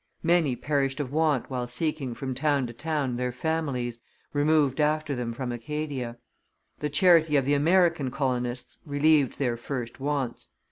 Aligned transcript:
Many 0.23 0.55
perished 0.55 0.99
of 0.99 1.11
want 1.13 1.51
while 1.51 1.67
seeking 1.67 2.15
from 2.15 2.33
town 2.33 2.65
to 2.65 2.73
town 2.73 3.17
their 3.17 3.31
families, 3.31 3.99
removed 4.33 4.79
after 4.81 5.13
them 5.15 5.31
from 5.31 5.51
Acadia; 5.51 6.17
the 6.79 6.89
charity 6.89 7.35
of 7.35 7.45
the 7.45 7.53
American 7.53 8.09
colonists 8.09 8.79
relieved 8.83 9.37
their 9.37 9.57
first 9.57 9.99
wants. 9.99 10.49